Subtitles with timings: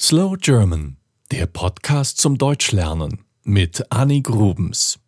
[0.00, 0.96] Slow German,
[1.30, 4.98] der Podcast zum Deutschlernen mit Annie Grubens.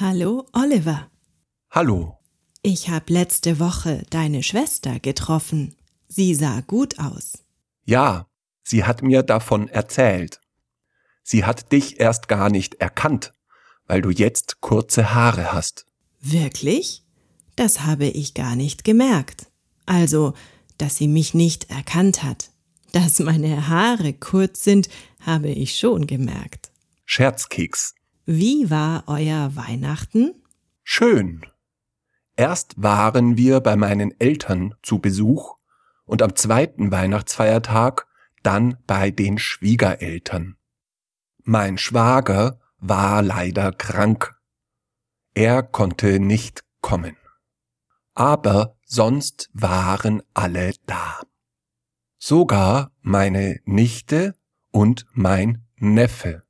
[0.00, 1.10] Hallo Oliver.
[1.70, 2.16] Hallo.
[2.62, 5.76] Ich habe letzte Woche deine Schwester getroffen.
[6.08, 7.44] Sie sah gut aus.
[7.84, 8.26] Ja,
[8.62, 10.40] sie hat mir davon erzählt.
[11.22, 13.34] Sie hat dich erst gar nicht erkannt,
[13.86, 15.84] weil du jetzt kurze Haare hast.
[16.18, 17.04] Wirklich?
[17.56, 19.48] Das habe ich gar nicht gemerkt.
[19.84, 20.32] Also,
[20.78, 22.52] dass sie mich nicht erkannt hat.
[22.92, 24.88] Dass meine Haare kurz sind,
[25.20, 26.70] habe ich schon gemerkt.
[27.04, 27.94] Scherzkeks.
[28.24, 30.34] Wie war euer Weihnachten?
[30.84, 31.42] Schön.
[32.36, 35.56] Erst waren wir bei meinen Eltern zu Besuch
[36.04, 38.06] und am zweiten Weihnachtsfeiertag
[38.42, 40.56] dann bei den Schwiegereltern.
[41.42, 44.34] Mein Schwager war leider krank.
[45.34, 47.16] Er konnte nicht kommen.
[48.14, 51.20] Aber sonst waren alle da.
[52.18, 54.34] Sogar meine Nichte
[54.70, 56.42] und mein Neffe.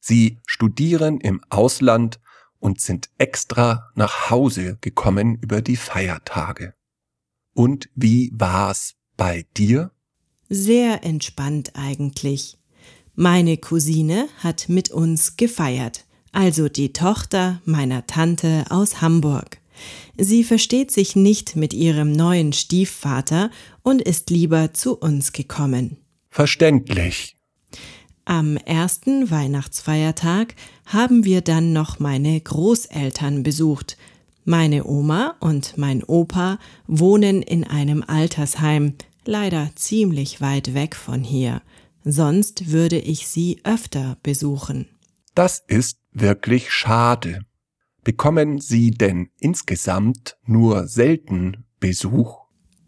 [0.00, 2.20] Sie studieren im Ausland
[2.58, 6.74] und sind extra nach Hause gekommen über die Feiertage.
[7.52, 9.90] Und wie war's bei dir?
[10.48, 12.58] Sehr entspannt eigentlich.
[13.14, 19.58] Meine Cousine hat mit uns gefeiert, also die Tochter meiner Tante aus Hamburg.
[20.16, 23.50] Sie versteht sich nicht mit ihrem neuen Stiefvater
[23.82, 25.98] und ist lieber zu uns gekommen.
[26.30, 27.36] Verständlich.
[28.24, 33.96] Am ersten Weihnachtsfeiertag haben wir dann noch meine Großeltern besucht.
[34.44, 41.62] Meine Oma und mein Opa wohnen in einem Altersheim, leider ziemlich weit weg von hier.
[42.04, 44.88] Sonst würde ich sie öfter besuchen.
[45.34, 47.40] Das ist wirklich schade.
[48.06, 52.38] Bekommen Sie denn insgesamt nur selten Besuch?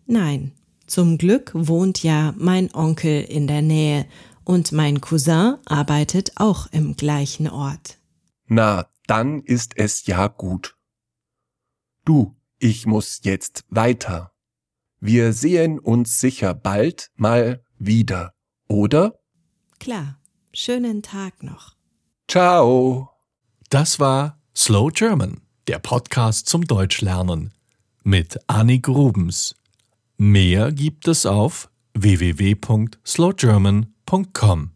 [0.07, 0.53] Nein,
[0.87, 4.07] zum Glück wohnt ja mein Onkel in der Nähe
[4.45, 7.99] und mein Cousin arbeitet auch im gleichen Ort.
[8.47, 10.77] Na, dann ist es ja gut.
[12.05, 14.31] Du, ich muss jetzt weiter.
[15.01, 18.34] Wir sehen uns sicher bald mal wieder,
[18.69, 19.19] oder?
[19.81, 20.21] Klar,
[20.53, 21.75] schönen Tag noch.
[22.28, 23.11] Ciao.
[23.69, 27.53] Das war Slow German, der Podcast zum Deutschlernen
[28.03, 29.55] mit Annie Grubens.
[30.17, 34.71] Mehr gibt es auf www.slowgerman.com.